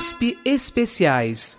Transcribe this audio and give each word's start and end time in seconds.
USP 0.00 0.38
Especiais. 0.46 1.58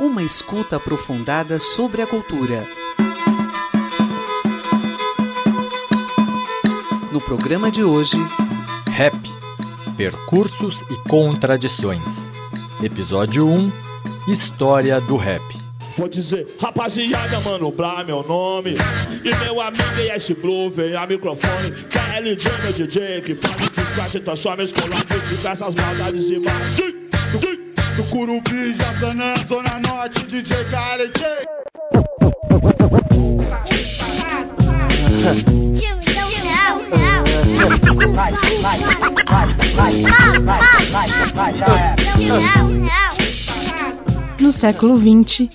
Uma 0.00 0.22
escuta 0.22 0.76
aprofundada 0.76 1.58
sobre 1.58 2.00
a 2.00 2.06
cultura. 2.06 2.66
No 7.12 7.20
programa 7.20 7.70
de 7.70 7.84
hoje, 7.84 8.16
Rap 8.92 9.14
Percursos 9.94 10.80
e 10.90 10.96
Contradições. 11.06 12.32
Episódio 12.82 13.46
1 13.46 13.70
História 14.26 15.02
do 15.02 15.16
Rap. 15.16 15.42
Vou 15.96 16.08
dizer, 16.08 16.56
rapaziada, 16.58 17.38
mano, 17.40 17.70
Bra, 17.70 18.02
meu 18.02 18.22
nome. 18.22 18.74
E 19.22 19.34
meu 19.44 19.60
amigo 19.60 19.84
ES 20.14 20.30
Blue, 20.30 20.70
vem 20.70 20.96
a 20.96 21.06
microfone. 21.06 21.70
KLJ, 21.90 22.50
meu 22.62 22.72
DJ, 22.72 23.20
que 23.20 23.34
faz 23.34 23.71
que 23.82 23.88
scratch 23.88 24.20
transforma 24.24 24.62
escolar 24.62 25.04
com 25.06 25.18
diversas 25.18 25.74
maldades 25.74 26.30
e 26.30 26.38
mais. 26.38 26.76
Do 27.96 28.04
Curuvi, 28.04 28.74
Jassanã, 28.74 29.34
Zona 29.46 29.80
Norte, 29.80 30.24
DJ 30.24 30.56
KLJ. 30.64 31.24
No 44.40 44.52
século 44.52 44.96
XX, 44.96 45.48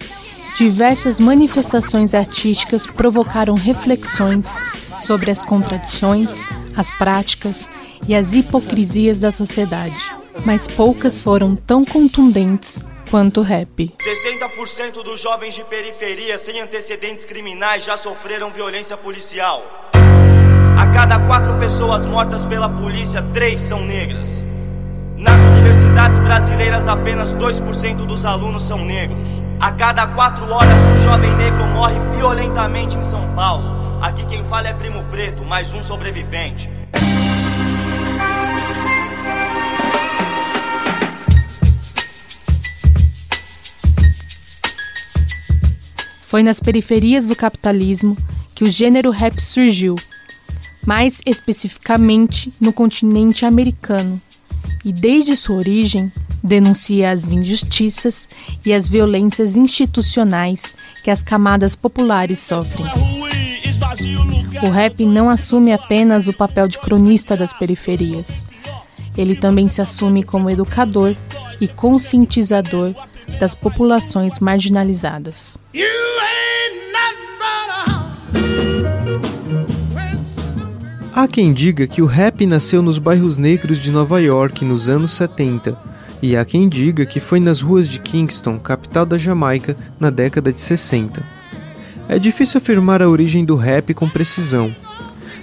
diversas 0.56 1.20
manifestações 1.20 2.14
artísticas 2.14 2.86
provocaram 2.86 3.56
reflexões 3.56 4.60
sobre 5.00 5.32
as 5.32 5.42
contradições, 5.44 6.44
as 6.76 6.92
práticas 6.92 7.70
e 8.08 8.16
as 8.16 8.34
hipocrisias 8.34 9.20
da 9.20 9.32
sociedade, 9.32 9.98
mas 10.46 10.68
poucas 10.68 11.22
foram 11.22 11.56
tão 11.56 11.86
contundentes 11.86 12.84
quanto 13.10 13.40
o 13.40 13.44
rap. 13.44 13.94
60% 14.00 15.04
dos 15.04 15.22
jovens 15.22 15.56
de 15.56 15.64
periferia 15.64 16.38
sem 16.38 16.60
antecedentes 16.60 17.26
criminais 17.26 17.84
já 17.84 17.96
sofreram 17.96 18.52
violência 18.52 18.98
policial. 18.98 19.90
A 20.78 20.88
cada 20.88 21.20
quatro 21.20 21.58
pessoas 21.58 22.06
mortas 22.06 22.46
pela 22.46 22.70
polícia, 22.70 23.22
três 23.34 23.62
são 23.62 23.84
negras. 23.84 24.46
Nas 25.18 25.42
universidades 25.42 26.20
brasileiras, 26.20 26.88
apenas 26.88 27.34
2% 27.34 28.06
dos 28.06 28.24
alunos 28.24 28.62
são 28.62 28.86
negros. 28.86 29.42
A 29.60 29.72
cada 29.72 30.06
quatro 30.08 30.46
horas, 30.52 30.80
um 30.96 31.00
jovem 31.00 31.36
negro 31.36 31.66
morre 31.66 32.00
violentamente 32.16 32.96
em 32.96 33.04
São 33.04 33.34
Paulo. 33.34 34.00
Aqui 34.00 34.24
quem 34.28 34.44
fala 34.44 34.68
é 34.68 34.74
Primo 34.74 35.04
Preto, 35.06 35.44
mais 35.44 35.74
um 35.74 35.82
sobrevivente. 35.82 36.70
Foi 46.38 46.44
nas 46.44 46.60
periferias 46.60 47.26
do 47.26 47.36
capitalismo 47.36 48.16
que 48.54 48.64
o 48.64 48.70
gênero 48.70 49.10
rap 49.10 49.42
surgiu, 49.42 49.96
mais 50.86 51.20
especificamente 51.26 52.54
no 52.62 52.72
continente 52.72 53.44
americano, 53.44 54.22
e 54.86 54.94
desde 54.94 55.36
sua 55.36 55.56
origem 55.56 56.12
denuncia 56.44 57.10
as 57.10 57.30
injustiças 57.30 58.30
e 58.64 58.72
as 58.72 58.88
violências 58.88 59.56
institucionais 59.56 60.76
que 61.04 61.10
as 61.10 61.24
camadas 61.24 61.76
populares 61.76 62.38
sofrem. 62.38 62.86
O 64.62 64.70
rap 64.70 65.04
não 65.08 65.32
assume 65.32 65.74
apenas 65.74 66.28
o 66.28 66.34
papel 66.34 66.68
de 66.68 66.78
cronista 66.78 67.36
das 67.36 67.52
periferias. 67.52 68.46
Ele 69.18 69.36
também 69.36 69.68
se 69.68 69.82
assume 69.82 70.22
como 70.22 70.52
educador 70.52 71.16
e 71.60 71.68
conscientizador 71.68 72.94
das 73.40 73.54
populações 73.54 74.40
marginalizadas. 74.40 75.60
Há 81.14 81.28
quem 81.28 81.52
diga 81.52 81.88
que 81.88 82.00
o 82.00 82.06
rap 82.06 82.46
nasceu 82.46 82.80
nos 82.82 83.00
bairros 83.00 83.40
negros 83.40 83.80
de 83.80 83.92
Nova 83.92 84.22
York 84.22 84.64
nos 84.64 84.88
anos 84.88 85.14
70, 85.14 85.76
e 86.22 86.38
há 86.38 86.46
quem 86.46 86.70
diga 86.70 87.08
que 87.08 87.20
foi 87.20 87.40
nas 87.40 87.60
ruas 87.60 87.88
de 87.88 88.00
Kingston, 88.00 88.60
capital 88.60 89.04
da 89.04 89.18
Jamaica, 89.18 89.76
na 90.00 90.12
década 90.12 90.54
de 90.54 90.62
60. 90.62 91.24
É 92.08 92.20
difícil 92.20 92.60
afirmar 92.60 93.02
a 93.02 93.10
origem 93.10 93.44
do 93.44 93.56
rap 93.56 93.96
com 93.96 94.08
precisão. 94.08 94.76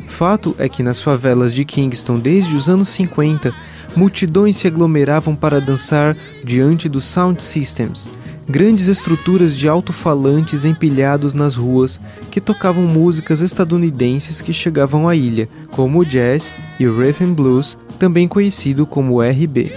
Fato 0.07 0.55
é 0.61 0.69
que 0.69 0.81
nas 0.81 1.03
favelas 1.03 1.53
de 1.53 1.65
Kingston 1.65 2.21
desde 2.21 2.55
os 2.55 2.69
anos 2.69 2.89
50, 2.91 3.53
multidões 3.97 4.57
se 4.57 4.67
aglomeravam 4.67 5.35
para 5.35 5.61
dançar 5.61 6.17
diante 6.45 6.89
dos 6.89 7.05
sound 7.05 7.43
systems, 7.43 8.09
grandes 8.49 8.89
estruturas 8.89 9.57
de 9.57 9.69
alto-falantes 9.69 10.65
empilhados 10.65 11.35
nas 11.35 11.55
ruas 11.55 12.01
que 12.31 12.41
tocavam 12.41 12.85
músicas 12.85 13.41
estadunidenses 13.41 14.41
que 14.41 14.53
chegavam 14.53 15.09
à 15.09 15.15
ilha, 15.15 15.49
como 15.71 16.01
o 16.01 16.05
jazz 16.05 16.55
e 16.79 16.87
o 16.87 16.99
rhythm 16.99 17.33
blues, 17.33 17.79
também 17.99 18.29
conhecido 18.29 18.87
como 18.87 19.23
RB. 19.23 19.73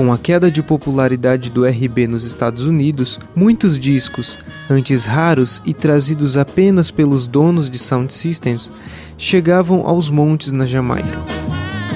Com 0.00 0.14
a 0.14 0.16
queda 0.16 0.50
de 0.50 0.62
popularidade 0.62 1.50
do 1.50 1.66
RB 1.66 2.06
nos 2.06 2.24
Estados 2.24 2.64
Unidos, 2.64 3.20
muitos 3.36 3.78
discos, 3.78 4.38
antes 4.70 5.04
raros 5.04 5.60
e 5.62 5.74
trazidos 5.74 6.38
apenas 6.38 6.90
pelos 6.90 7.28
donos 7.28 7.68
de 7.68 7.78
sound 7.78 8.10
systems, 8.10 8.72
chegavam 9.18 9.86
aos 9.86 10.08
montes 10.08 10.54
na 10.54 10.64
Jamaica. 10.64 11.18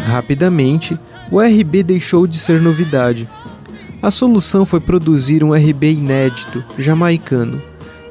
Rapidamente, 0.06 0.98
o 1.30 1.40
RB 1.40 1.82
deixou 1.82 2.26
de 2.26 2.36
ser 2.36 2.60
novidade. 2.60 3.26
A 4.02 4.10
solução 4.10 4.66
foi 4.66 4.80
produzir 4.80 5.42
um 5.42 5.54
RB 5.54 5.92
inédito, 5.92 6.62
jamaicano, 6.78 7.62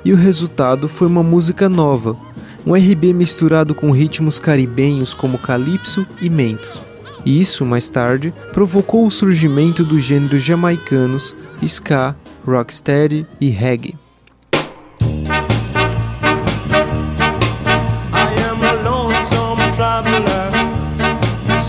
e 0.04 0.12
o 0.12 0.16
resultado 0.16 0.90
foi 0.90 1.06
uma 1.06 1.22
música 1.22 1.70
nova, 1.70 2.18
um 2.66 2.74
RB 2.74 3.14
misturado 3.14 3.76
com 3.76 3.92
ritmos 3.92 4.40
caribenhos 4.40 5.14
como 5.14 5.38
calypso 5.38 6.04
e 6.20 6.32
mentos. 6.32 6.93
E 7.26 7.40
isso, 7.40 7.66
mais 7.66 7.90
tarde, 7.90 8.34
provocou 8.52 9.06
o 9.06 9.12
surgimento 9.12 9.84
dos 9.84 10.04
gêneros 10.04 10.42
jamaicanos 10.42 11.36
ska, 11.68 12.16
rocksteady 12.46 13.26
e 13.40 13.50
reggae. 13.50 13.96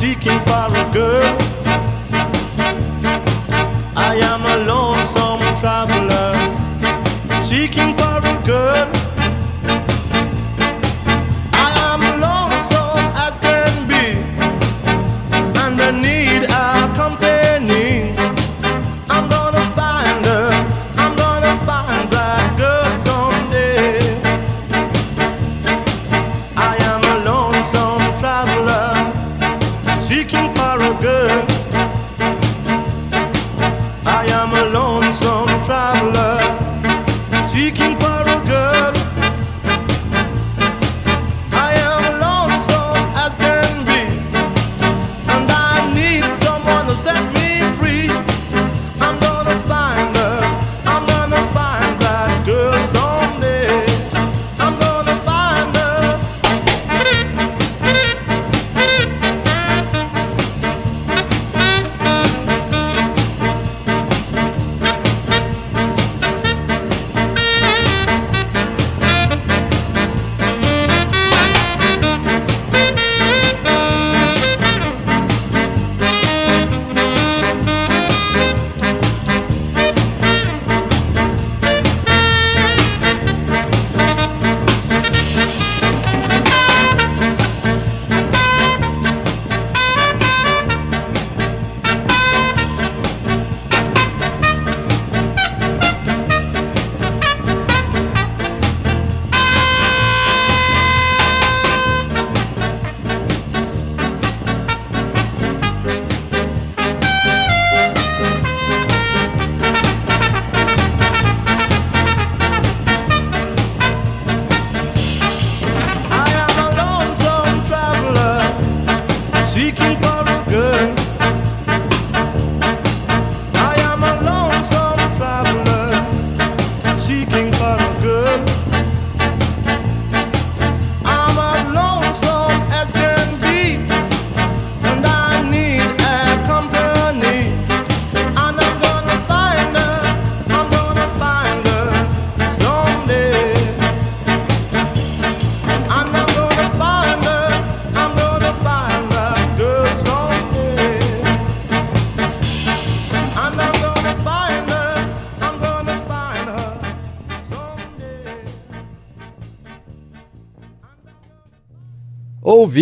seeking 0.04 0.38
for 0.40 0.68
a 0.76 0.90
girl. 0.92 1.53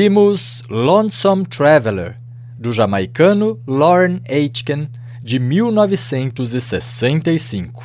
Ouvimos 0.02 0.64
Lonesome 0.68 1.46
Traveler, 1.46 2.16
do 2.58 2.72
jamaicano 2.72 3.56
Lauren 3.64 4.20
Aitken, 4.28 4.90
de 5.22 5.38
1965. 5.38 7.84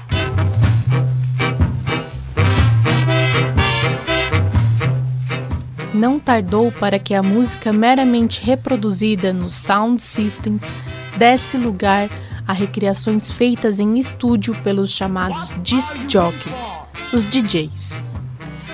Não 5.93 6.19
tardou 6.19 6.71
para 6.71 6.97
que 6.97 7.13
a 7.13 7.21
música 7.21 7.71
meramente 7.71 8.43
reproduzida 8.43 9.31
nos 9.31 9.53
sound 9.53 10.01
systems 10.01 10.75
desse 11.17 11.55
lugar 11.55 12.09
a 12.47 12.53
recriações 12.53 13.31
feitas 13.31 13.79
em 13.79 13.99
estúdio 13.99 14.55
pelos 14.63 14.89
chamados 14.89 15.53
disc 15.61 15.93
jockeys, 16.09 16.81
os 17.13 17.23
DJs. 17.25 18.01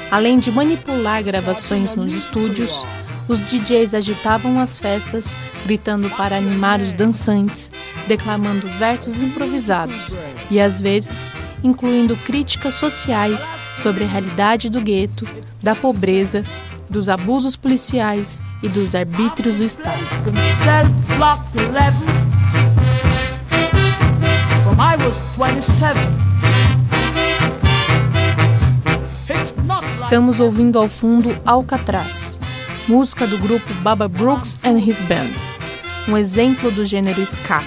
Além 0.09 0.39
de 0.39 0.49
manipular 0.49 1.21
gravações 1.21 1.93
nos 1.93 2.13
estúdios, 2.13 2.85
os 3.27 3.39
DJs 3.41 3.93
agitavam 3.93 4.59
as 4.59 4.77
festas, 4.77 5.37
gritando 5.65 6.09
para 6.11 6.37
animar 6.37 6.81
os 6.81 6.93
dançantes, 6.93 7.71
declamando 8.07 8.67
versos 8.77 9.19
improvisados 9.19 10.17
e, 10.49 10.59
às 10.59 10.81
vezes, 10.81 11.31
incluindo 11.63 12.15
críticas 12.17 12.75
sociais 12.75 13.53
sobre 13.77 14.03
a 14.03 14.07
realidade 14.07 14.69
do 14.69 14.81
gueto, 14.81 15.27
da 15.61 15.75
pobreza, 15.75 16.43
dos 16.89 17.07
abusos 17.09 17.55
policiais 17.55 18.41
e 18.61 18.69
dos 18.69 18.93
arbítrios 18.93 19.55
do 19.55 19.63
Estado. 19.63 20.05
Cell 20.63 20.87
block 21.17 21.41
11 21.57 21.73
From 24.63 24.75
I 24.79 24.95
was 25.03 25.19
27 25.37 25.97
It's 29.29 29.53
not 29.65 29.83
like 29.83 29.93
Estamos 29.95 30.39
ouvindo 30.39 30.77
ao 30.77 30.87
fundo 30.87 31.35
Alcatraz, 31.45 32.39
música 32.88 33.25
do 33.25 33.38
grupo 33.38 33.74
Baba 33.75 34.07
Brooks 34.07 34.59
and 34.63 34.77
His 34.77 35.00
Band, 35.01 35.31
um 36.07 36.18
exemplo 36.18 36.71
do 36.71 36.85
gênero 36.85 37.25
ska, 37.25 37.63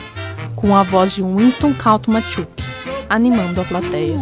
com 0.55 0.75
a 0.75 0.83
voz 0.83 1.15
de 1.15 1.23
Winston 1.23 1.73
Kaltmachuk, 1.73 2.49
animando 3.09 3.61
a 3.61 3.65
plateia. 3.65 4.17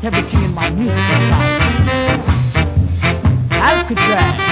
Everything 0.00 0.42
in 0.42 0.54
my 0.54 0.70
musical 0.70 1.20
side. 1.20 1.60
Alcatraz. 3.52 4.51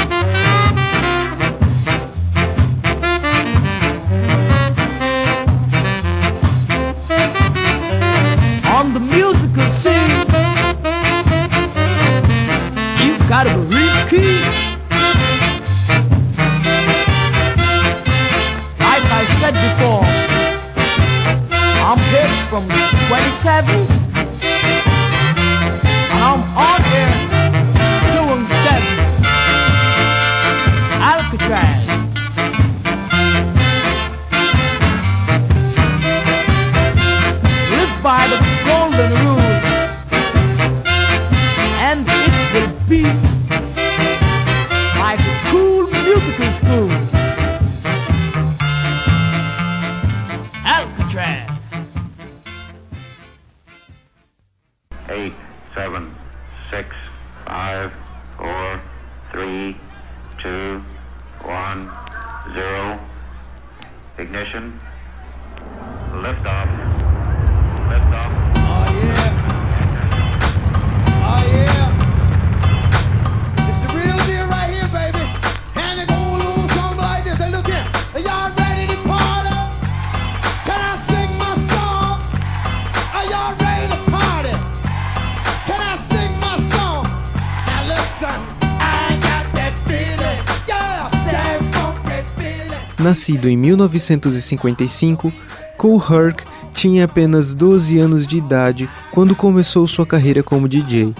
Nascido 93.10 93.48
em 93.48 93.56
1955, 93.56 95.32
Kool 95.76 96.00
Herc 96.00 96.44
tinha 96.72 97.06
apenas 97.06 97.56
12 97.56 97.98
anos 97.98 98.24
de 98.24 98.38
idade 98.38 98.88
quando 99.10 99.34
começou 99.34 99.84
sua 99.88 100.06
carreira 100.06 100.44
como 100.44 100.68
DJ, 100.68 101.12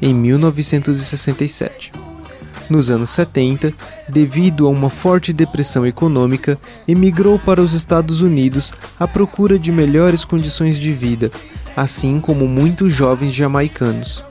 em 0.00 0.14
1967. 0.14 1.92
Nos 2.70 2.88
anos 2.88 3.10
70, 3.10 3.74
devido 4.08 4.66
a 4.66 4.70
uma 4.70 4.88
forte 4.88 5.30
depressão 5.30 5.84
econômica, 5.84 6.58
emigrou 6.88 7.38
para 7.38 7.60
os 7.60 7.74
Estados 7.74 8.22
Unidos 8.22 8.72
à 8.98 9.06
procura 9.06 9.58
de 9.58 9.70
melhores 9.70 10.24
condições 10.24 10.78
de 10.78 10.90
vida, 10.90 11.30
assim 11.76 12.18
como 12.18 12.48
muitos 12.48 12.90
jovens 12.94 13.34
jamaicanos. 13.34 14.24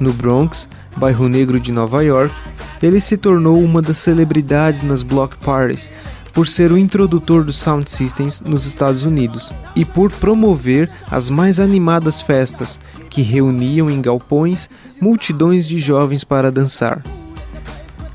No 0.00 0.12
Bronx, 0.12 0.68
bairro 0.96 1.28
negro 1.28 1.60
de 1.60 1.70
Nova 1.70 2.02
York, 2.02 2.34
ele 2.82 2.98
se 2.98 3.16
tornou 3.16 3.62
uma 3.62 3.80
das 3.80 3.98
celebridades 3.98 4.82
nas 4.82 5.04
block 5.04 5.36
parties 5.36 5.88
por 6.34 6.48
ser 6.48 6.72
o 6.72 6.76
introdutor 6.76 7.44
dos 7.44 7.56
sound 7.56 7.88
systems 7.88 8.40
nos 8.40 8.66
Estados 8.66 9.04
Unidos 9.04 9.52
e 9.76 9.84
por 9.84 10.10
promover 10.10 10.90
as 11.08 11.30
mais 11.30 11.60
animadas 11.60 12.20
festas 12.20 12.78
que 13.08 13.22
reuniam 13.22 13.88
em 13.88 14.02
galpões 14.02 14.68
multidões 15.00 15.66
de 15.66 15.78
jovens 15.78 16.24
para 16.24 16.50
dançar. 16.50 17.00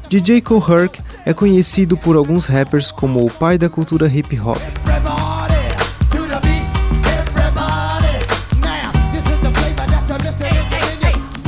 DJ 0.10 0.42
Kool 0.42 0.64
Herc 0.68 1.00
é 1.26 1.34
conhecido 1.34 1.96
por 1.96 2.16
alguns 2.16 2.46
rappers 2.46 2.92
como 2.92 3.26
o 3.26 3.32
pai 3.32 3.58
da 3.58 3.70
cultura 3.70 4.08
hip 4.08 4.38
hop. 4.40 4.58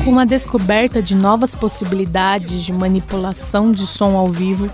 Com 0.06 0.20
a 0.20 0.26
descoberta 0.26 1.02
de 1.02 1.16
novas 1.16 1.56
possibilidades 1.56 2.62
de 2.62 2.74
manipulação 2.74 3.72
de 3.72 3.86
som 3.88 4.16
ao 4.16 4.30
vivo, 4.30 4.70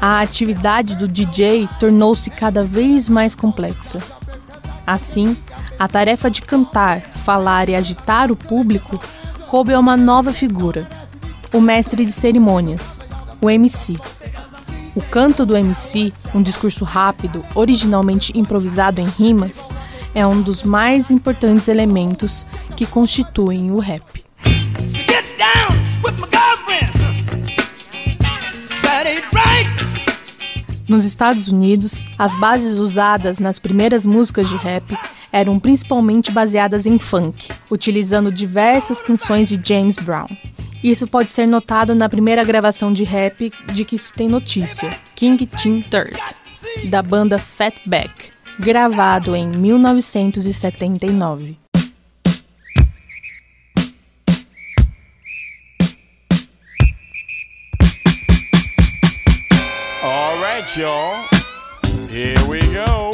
a 0.00 0.20
atividade 0.20 0.94
do 0.96 1.08
DJ 1.08 1.68
tornou-se 1.78 2.28
cada 2.30 2.64
vez 2.64 3.08
mais 3.08 3.34
complexa. 3.34 4.00
Assim, 4.86 5.36
a 5.78 5.88
tarefa 5.88 6.30
de 6.30 6.42
cantar, 6.42 7.00
falar 7.00 7.68
e 7.68 7.74
agitar 7.74 8.30
o 8.30 8.36
público 8.36 9.00
coube 9.48 9.72
a 9.72 9.78
uma 9.78 9.96
nova 9.96 10.32
figura, 10.32 10.88
o 11.52 11.60
mestre 11.60 12.04
de 12.04 12.12
cerimônias, 12.12 13.00
o 13.40 13.48
MC. 13.48 13.96
O 14.94 15.02
canto 15.02 15.44
do 15.44 15.56
MC, 15.56 16.12
um 16.34 16.42
discurso 16.42 16.84
rápido, 16.84 17.44
originalmente 17.54 18.36
improvisado 18.38 19.00
em 19.00 19.06
rimas, 19.06 19.68
é 20.14 20.26
um 20.26 20.40
dos 20.40 20.62
mais 20.62 21.10
importantes 21.10 21.66
elementos 21.68 22.46
que 22.76 22.86
constituem 22.86 23.70
o 23.70 23.78
rap. 23.78 24.23
Nos 30.86 31.04
Estados 31.04 31.48
Unidos, 31.48 32.06
as 32.18 32.38
bases 32.38 32.78
usadas 32.78 33.38
nas 33.38 33.58
primeiras 33.58 34.04
músicas 34.04 34.46
de 34.48 34.56
rap 34.56 34.94
eram 35.32 35.58
principalmente 35.58 36.30
baseadas 36.30 36.84
em 36.84 36.98
funk, 36.98 37.48
utilizando 37.70 38.30
diversas 38.30 39.00
canções 39.00 39.48
de 39.48 39.58
James 39.62 39.96
Brown. 39.96 40.28
Isso 40.82 41.06
pode 41.06 41.32
ser 41.32 41.46
notado 41.46 41.94
na 41.94 42.06
primeira 42.08 42.44
gravação 42.44 42.92
de 42.92 43.04
rap 43.04 43.50
de 43.72 43.84
que 43.86 43.96
se 43.96 44.12
tem 44.12 44.28
notícia, 44.28 44.94
King 45.16 45.46
Tim 45.46 45.80
Third, 45.80 46.20
da 46.90 47.00
banda 47.00 47.38
Fatback, 47.38 48.30
gravado 48.60 49.34
em 49.34 49.48
1979. 49.48 51.63
Y'all. 60.76 61.24
Here 62.08 62.42
we 62.48 62.60
go. 62.72 63.12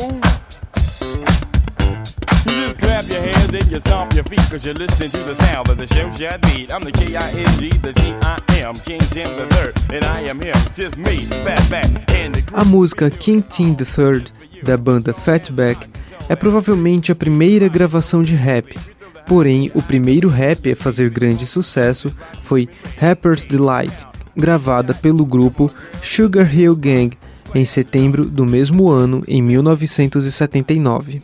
You 2.46 2.56
just 2.56 2.78
clap 2.78 3.06
your 3.08 3.20
hands 3.20 3.54
and 3.54 3.70
you 3.70 3.80
stomp 3.80 4.14
your 4.14 4.24
feet 4.24 4.40
you're 4.64 4.74
listening 4.74 5.10
to 5.10 5.18
the 5.18 5.34
sound 5.34 5.68
of 5.68 5.76
the 5.76 5.86
show 5.86 6.10
shot 6.12 6.40
beat. 6.42 6.72
I'm 6.72 6.84
the 6.84 6.92
K-I-N-G, 6.92 7.70
the 7.78 7.92
T-I-M, 7.92 8.74
King 8.76 9.00
Tim 9.00 9.28
the 9.36 9.46
Third, 9.54 9.74
and 9.92 10.04
I 10.04 10.20
am 10.22 10.40
just 10.74 10.96
me, 10.96 11.16
fat 11.44 11.68
back, 11.68 11.86
and 12.14 12.34
the 12.34 12.42
A 12.54 12.64
música 12.64 13.10
King 13.10 13.42
Tim 13.42 13.76
III, 13.78 14.24
da 14.62 14.76
banda 14.76 15.12
Fatback, 15.12 15.86
é 16.28 16.36
provavelmente 16.36 17.12
a 17.12 17.14
primeira 17.14 17.68
gravação 17.68 18.22
de 18.22 18.34
rap. 18.34 18.78
Porém, 19.26 19.70
o 19.74 19.82
primeiro 19.82 20.28
rap 20.28 20.70
a 20.72 20.76
fazer 20.76 21.10
grande 21.10 21.46
sucesso 21.46 22.14
foi 22.42 22.68
Rapper's 22.98 23.44
Delight, 23.44 24.06
gravada 24.36 24.94
pelo 24.94 25.26
grupo 25.26 25.70
Sugar 26.02 26.54
Hill 26.54 26.74
Gang 26.74 27.16
em 27.54 27.64
setembro 27.64 28.24
do 28.24 28.44
mesmo 28.46 28.90
ano, 28.90 29.22
em 29.26 29.42
1979. 29.42 31.22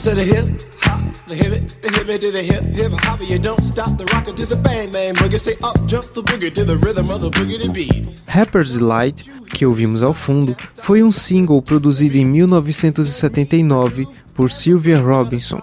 Said 0.00 0.16
the 0.16 0.24
hip 0.24 0.48
hop, 0.80 1.00
the 1.26 1.34
hip 1.34 1.52
it, 1.52 1.82
the 1.82 1.90
hip 1.92 2.08
it 2.08 2.20
to 2.22 2.32
the 2.32 2.42
hip 2.42 2.64
hip 2.64 2.92
hop. 3.04 3.20
You 3.20 3.38
don't 3.38 3.62
stop 3.62 3.98
the 3.98 4.06
rocker 4.06 4.32
to 4.32 4.46
the 4.46 4.56
bang 4.56 4.90
bang 4.90 5.12
boogie. 5.14 5.38
Say 5.38 5.56
up 5.62 5.76
jump 5.86 6.14
the 6.14 6.22
boogie 6.22 6.52
to 6.54 6.64
the 6.64 6.78
rhythm 6.78 7.10
of 7.10 7.20
the 7.20 7.28
boogie 7.30 7.60
to 7.60 7.70
beat. 7.70 8.08
Rapper's 8.26 8.72
Delight, 8.72 9.30
que 9.52 9.66
ouvimos 9.66 10.02
ao 10.02 10.14
fundo, 10.14 10.56
foi 10.80 11.02
um 11.02 11.12
single 11.12 11.60
produzido 11.60 12.16
em 12.16 12.24
1979 12.24 14.08
por 14.32 14.50
Sylvia 14.50 14.98
Robinson, 14.98 15.60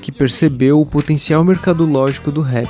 que 0.00 0.12
percebeu 0.12 0.80
o 0.80 0.86
potencial 0.86 1.42
mercadológico 1.42 2.30
do 2.30 2.42
rap. 2.42 2.68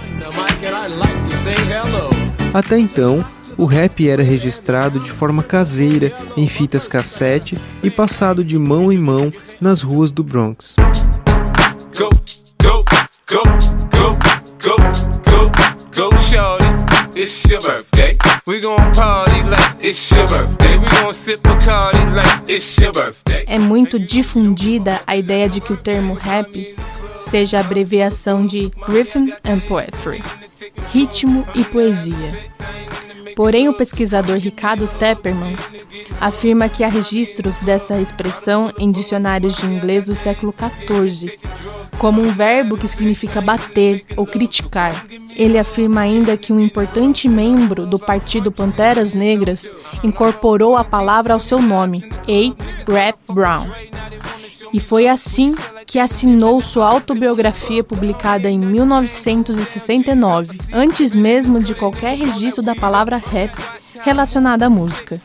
Até 2.55 2.79
então, 2.79 3.23
o 3.61 3.67
rap 3.67 4.09
era 4.09 4.23
registrado 4.23 4.99
de 4.99 5.13
forma 5.13 5.43
caseira 5.43 6.11
em 6.35 6.49
fitas 6.49 6.89
cassete 6.89 7.59
e 7.83 7.91
passado 7.91 8.43
de 8.43 8.59
mão 8.59 8.91
em 8.91 8.97
mão 8.97 9.31
nas 9.61 9.83
ruas 9.83 10.11
do 10.11 10.25
Bronx. 10.25 10.77
Go, 11.99 12.09
go, 12.63 12.83
go, 13.29 13.43
go, 13.99 14.17
go, 14.63 14.77
go, 15.27 15.51
go, 15.95 16.17
shorty. 16.17 16.65
It's 17.15 17.45
your 17.51 17.61
birthday. 17.61 18.17
We 18.47 18.61
gon' 18.61 18.79
party 18.93 19.43
like 19.43 19.87
it's 19.87 20.11
your 20.11 20.27
birthday. 20.27 20.79
We 20.79 20.87
gon' 21.03 21.13
sip 21.13 21.47
a 21.47 21.57
party 21.57 22.07
like 22.15 22.51
it's 22.51 22.79
your 22.79 22.93
birthday. 22.93 23.45
É 23.47 23.59
muito 23.59 23.99
difundida 23.99 25.03
a 25.07 25.19
ideia 25.19 25.51
de 25.51 25.61
que 25.61 25.75
o 25.75 25.77
termo 25.77 26.15
rap 26.15 26.75
seja 27.21 27.59
a 27.59 27.61
abreviação 27.61 28.47
de 28.47 28.71
Rhythm 28.89 29.29
and 29.45 29.61
Poetry, 29.69 30.23
ritmo 30.91 31.47
e 31.55 31.63
poesia. 31.63 32.49
Porém, 33.41 33.71
o 33.71 33.73
pesquisador 33.73 34.37
Ricardo 34.37 34.87
Tepperman 34.87 35.57
afirma 36.21 36.69
que 36.69 36.85
há 36.85 36.89
registros 36.89 37.59
dessa 37.61 37.99
expressão 37.99 38.71
em 38.79 38.91
dicionários 38.91 39.57
de 39.57 39.65
inglês 39.65 40.05
do 40.05 40.15
século 40.15 40.53
XIV, 40.53 41.39
como 41.97 42.21
um 42.21 42.31
verbo 42.31 42.77
que 42.77 42.87
significa 42.87 43.41
bater 43.41 44.05
ou 44.15 44.27
criticar. 44.27 45.07
Ele 45.35 45.59
afirma 45.59 46.03
ainda 46.03 46.37
que 46.37 46.53
um 46.53 46.61
importante 46.61 47.31
membro 47.31 47.87
do 47.87 47.99
Partido 47.99 48.53
Panteras 48.53 49.15
Negras 49.15 49.73
incorporou 50.05 50.77
a 50.77 50.85
palavra 50.85 51.33
ao 51.33 51.41
seu 51.41 51.63
nome, 51.63 52.07
A. 52.29 52.93
Rap 52.93 53.17
Brown. 53.33 53.67
E 54.73 54.81
foi 54.81 55.09
assim 55.09 55.55
que 55.87 55.99
assinou 55.99 56.61
sua 56.61 56.87
autobiografia 56.87 57.83
publicada 57.83 58.51
em 58.51 58.59
1969, 58.59 60.59
antes 60.73 61.15
mesmo 61.15 61.61
de 61.61 61.75
qualquer 61.75 62.17
registro 62.17 62.63
da 62.63 62.75
palavra 62.75 63.17
rap 63.17 63.53
relacionada 64.03 64.67
à 64.67 64.71
música. 64.71 65.21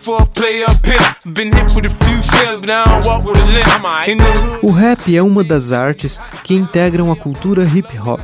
O 4.61 4.71
rap 4.71 5.15
é 5.15 5.21
uma 5.21 5.43
das 5.43 5.71
artes 5.71 6.19
que 6.43 6.53
integram 6.53 7.11
a 7.11 7.15
cultura 7.15 7.63
hip 7.63 7.97
hop. 7.99 8.19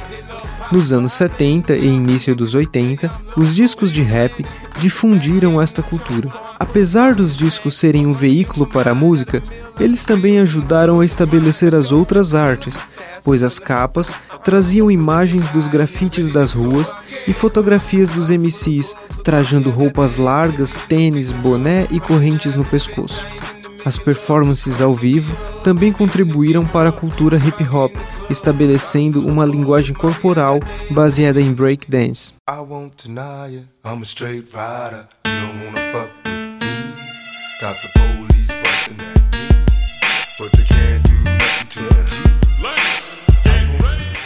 Nos 0.71 0.93
anos 0.93 1.11
70 1.13 1.75
e 1.75 1.85
início 1.85 2.33
dos 2.33 2.55
80, 2.55 3.11
os 3.35 3.53
discos 3.53 3.91
de 3.91 4.01
rap 4.01 4.45
difundiram 4.79 5.61
esta 5.61 5.83
cultura. 5.83 6.31
Apesar 6.57 7.13
dos 7.13 7.35
discos 7.35 7.75
serem 7.75 8.05
um 8.05 8.11
veículo 8.11 8.65
para 8.65 8.91
a 8.91 8.95
música, 8.95 9.41
eles 9.79 10.05
também 10.05 10.39
ajudaram 10.39 11.01
a 11.01 11.05
estabelecer 11.05 11.75
as 11.75 11.91
outras 11.91 12.33
artes, 12.33 12.79
pois 13.21 13.43
as 13.43 13.59
capas 13.59 14.13
traziam 14.45 14.89
imagens 14.89 15.49
dos 15.49 15.67
grafites 15.67 16.31
das 16.31 16.53
ruas 16.53 16.93
e 17.27 17.33
fotografias 17.33 18.09
dos 18.09 18.29
MCs 18.29 18.95
trajando 19.25 19.69
roupas 19.69 20.15
largas, 20.15 20.81
tênis, 20.83 21.31
boné 21.31 21.85
e 21.91 21.99
correntes 21.99 22.55
no 22.55 22.63
pescoço. 22.63 23.25
As 23.83 23.97
performances 23.97 24.79
ao 24.79 24.93
vivo 24.93 25.35
também 25.63 25.91
contribuíram 25.91 26.63
para 26.63 26.89
a 26.89 26.91
cultura 26.91 27.37
hip 27.37 27.67
hop, 27.67 27.91
estabelecendo 28.29 29.25
uma 29.25 29.43
linguagem 29.43 29.95
corporal 29.95 30.59
baseada 30.91 31.41
em 31.41 31.51
breakdance. 31.51 32.31
I 32.47 32.59
won't 32.59 33.07
deny 33.07 33.55
it. 33.55 33.67
I'm 33.83 34.01
a 34.01 34.05
straight 34.05 34.47
rider. 34.53 35.07
You 35.25 35.31
don't 35.33 35.65
wanna 35.65 35.91
fuck 35.91 36.11
with 36.25 36.31
me. 36.61 36.93
Got 37.59 37.81
the 37.81 37.89
police 37.97 38.51
busting 38.61 39.01
at 39.01 39.21
me, 39.31 39.47
but 40.37 40.51
they 40.51 40.65
can't 40.65 41.03
do 41.03 41.15
nothing 41.23 41.67
to 41.69 41.81
me. 42.61 42.75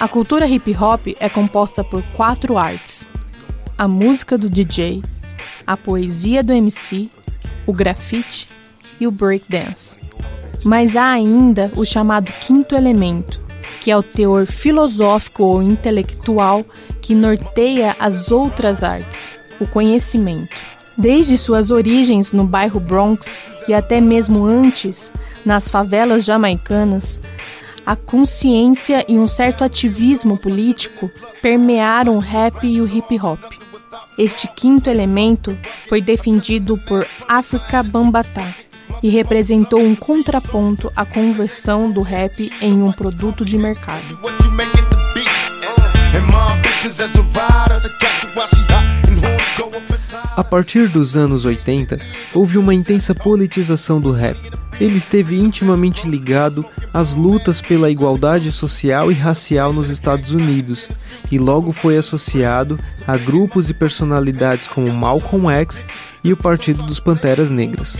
A 0.01 0.07
cultura 0.09 0.45
hip 0.45 0.69
hop 0.73 1.15
é 1.17 1.29
composta 1.29 1.81
por 1.81 2.03
quatro 2.17 2.57
artes: 2.57 3.07
a 3.77 3.87
música 3.87 4.37
do 4.37 4.49
DJ, 4.49 5.01
a 5.65 5.77
poesia 5.77 6.43
do 6.43 6.51
MC, 6.51 7.09
o 7.65 7.71
grafite 7.71 8.53
e 8.99 9.07
o 9.07 9.11
breakdance. 9.11 9.97
Mas 10.63 10.95
há 10.95 11.11
ainda 11.11 11.71
o 11.75 11.85
chamado 11.85 12.31
quinto 12.41 12.75
elemento, 12.75 13.39
que 13.81 13.91
é 13.91 13.95
o 13.95 14.01
teor 14.01 14.47
filosófico 14.47 15.43
ou 15.43 15.61
intelectual 15.61 16.65
que 17.01 17.13
norteia 17.13 17.95
as 17.99 18.31
outras 18.31 18.83
artes, 18.83 19.29
o 19.59 19.67
conhecimento. 19.67 20.57
Desde 20.97 21.37
suas 21.37 21.69
origens 21.69 22.31
no 22.31 22.47
bairro 22.47 22.79
Bronx 22.79 23.37
e 23.67 23.73
até 23.73 24.01
mesmo 24.01 24.43
antes, 24.43 25.13
nas 25.45 25.69
favelas 25.69 26.25
jamaicanas, 26.25 27.21
a 27.85 27.95
consciência 27.95 29.05
e 29.07 29.19
um 29.19 29.27
certo 29.27 29.63
ativismo 29.63 30.35
político 30.35 31.11
permearam 31.41 32.15
o 32.15 32.19
rap 32.19 32.65
e 32.65 32.81
o 32.81 32.87
hip 32.87 33.19
hop. 33.21 33.39
Este 34.17 34.47
quinto 34.47 34.89
elemento 34.89 35.55
foi 35.87 36.01
defendido 36.01 36.75
por 36.87 37.05
Afrika 37.27 37.83
Bambaataa 37.83 38.64
e 39.01 39.09
representou 39.09 39.79
um 39.79 39.95
contraponto 39.95 40.91
à 40.95 41.05
conversão 41.05 41.89
do 41.89 42.01
rap 42.01 42.51
em 42.61 42.81
um 42.81 42.91
produto 42.91 43.43
de 43.45 43.57
mercado. 43.57 44.19
Inside. 46.85 47.25
A 50.37 50.43
partir 50.43 50.89
dos 50.89 51.15
anos 51.15 51.45
80, 51.45 51.97
houve 52.33 52.57
uma 52.57 52.73
intensa 52.73 53.15
politização 53.15 54.01
do 54.01 54.11
rap. 54.11 54.37
Ele 54.81 54.97
esteve 54.97 55.39
intimamente 55.39 56.09
ligado 56.09 56.65
às 56.93 57.15
lutas 57.15 57.61
pela 57.61 57.89
igualdade 57.89 58.51
social 58.51 59.09
e 59.09 59.15
racial 59.15 59.71
nos 59.71 59.89
Estados 59.89 60.33
Unidos, 60.33 60.89
e 61.31 61.39
logo 61.39 61.71
foi 61.71 61.97
associado 61.97 62.77
a 63.07 63.15
grupos 63.15 63.69
e 63.69 63.73
personalidades 63.73 64.67
como 64.67 64.91
Malcolm 64.91 65.49
X 65.49 65.85
e 66.21 66.33
o 66.33 66.37
Partido 66.37 66.83
dos 66.83 66.99
Panteras 66.99 67.49
Negras. 67.49 67.97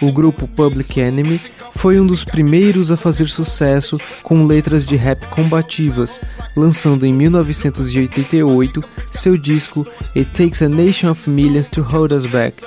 O 0.00 0.12
grupo 0.12 0.46
Public 0.46 1.00
Enemy 1.00 1.40
foi 1.74 1.98
um 1.98 2.06
dos 2.06 2.24
primeiros 2.24 2.92
a 2.92 2.96
fazer 2.96 3.28
sucesso 3.28 4.00
com 4.22 4.44
letras 4.44 4.86
de 4.86 4.94
rap 4.94 5.26
combativas, 5.28 6.20
lançando 6.56 7.04
em 7.04 7.12
1988 7.12 8.84
seu 9.10 9.36
disco 9.36 9.86
It 10.16 10.30
Takes 10.32 10.62
a 10.62 10.68
Nation 10.68 11.10
of 11.10 11.28
Millions 11.28 11.68
to 11.68 11.82
Hold 11.82 12.12
Us 12.12 12.26
Back. 12.26 12.64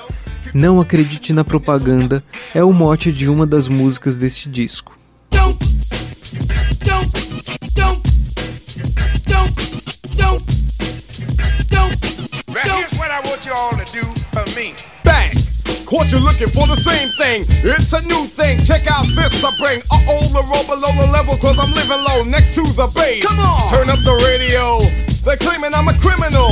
Não 0.52 0.80
acredite 0.80 1.32
na 1.32 1.44
propaganda 1.44 2.22
é 2.54 2.62
o 2.62 2.72
mote 2.72 3.10
de 3.10 3.28
uma 3.30 3.46
das 3.46 3.66
músicas 3.66 4.16
deste 4.16 4.50
disco. 4.50 4.98
Right, 5.32 5.81
Caught 15.92 16.08
you 16.08 16.24
looking 16.24 16.48
for 16.48 16.64
the 16.64 16.80
same 16.80 17.12
thing. 17.20 17.44
It's 17.68 17.92
a 17.92 18.00
new 18.08 18.24
thing. 18.24 18.56
Check 18.64 18.88
out 18.88 19.04
this 19.12 19.44
I 19.44 19.52
bring. 19.60 19.76
Uh 19.92 20.00
oh, 20.08 20.24
the 20.32 20.40
roll 20.40 20.64
below 20.64 20.88
the 20.96 21.12
level, 21.12 21.36
cause 21.36 21.60
I'm 21.60 21.68
living 21.76 22.00
low 22.00 22.24
next 22.32 22.56
to 22.56 22.64
the 22.64 22.88
base. 22.96 23.20
Come 23.20 23.36
on! 23.36 23.68
Turn 23.68 23.92
up 23.92 24.00
the 24.00 24.16
radio. 24.24 24.80
They're 25.20 25.36
claiming 25.36 25.76
I'm 25.76 25.92
a 25.92 25.96
criminal. 26.00 26.48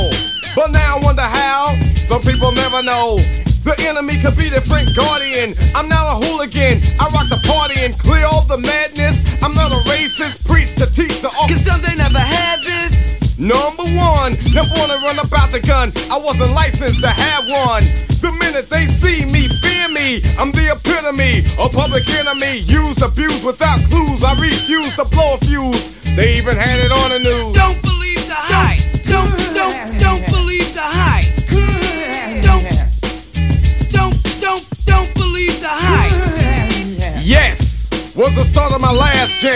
But 0.53 0.69
now 0.69 0.93
I 0.93 1.01
wonder 1.01 1.25
how. 1.25 1.73
Some 2.05 2.21
people 2.21 2.53
never 2.53 2.85
know. 2.85 3.17
The 3.65 3.73
enemy 3.89 4.21
could 4.21 4.37
be 4.37 4.45
the 4.45 4.61
Frank 4.61 4.93
Guardian. 4.93 5.57
I'm 5.73 5.89
not 5.89 6.05
a 6.05 6.15
hooligan. 6.21 6.77
I 7.01 7.09
rock 7.09 7.25
the 7.33 7.41
party 7.41 7.81
and 7.81 7.97
clear 7.97 8.29
all 8.29 8.45
the 8.45 8.61
madness. 8.61 9.25
I'm 9.41 9.57
not 9.57 9.73
a 9.73 9.81
racist. 9.89 10.45
Preach 10.45 10.77
to 10.77 10.85
teach 10.85 11.25
the 11.25 11.33
Cause 11.33 11.65
some 11.65 11.81
they 11.81 11.97
never 11.97 12.21
had 12.21 12.61
this. 12.61 13.20
Number 13.41 13.81
one, 13.97 14.37
never 14.53 14.69
wanna 14.77 15.01
run 15.01 15.17
about 15.17 15.49
the 15.51 15.59
gun. 15.65 15.91
I 16.13 16.19
wasn't 16.21 16.53
licensed 16.53 17.01
to 17.01 17.09
have 17.09 17.49
one. 17.49 17.81
The 18.21 18.29
minute 18.37 18.69
they 18.69 18.85
see 18.85 19.25
me, 19.25 19.49
fear 19.65 19.89
me. 19.89 20.21
I'm 20.37 20.51
the 20.51 20.69
epitome, 20.69 21.41
a 21.57 21.67
public 21.67 22.05
enemy. 22.21 22.61
Used, 22.69 23.01
abused 23.01 23.43
without 23.43 23.81
clues. 23.89 24.23
I 24.23 24.37
refuse 24.39 24.95
to 24.97 25.05
blow 25.09 25.33
a 25.33 25.37
fuse. 25.39 25.97
They 26.15 26.37
even 26.37 26.55
had 26.55 26.77
it 26.85 26.91
on 26.91 27.09
the 27.09 27.19
news. 27.19 27.57
Don't 27.57 27.81
believe 27.81 28.21
the 28.29 28.37
hype. 28.37 28.90